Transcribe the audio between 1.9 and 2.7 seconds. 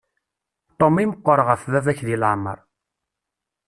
deg leεmer.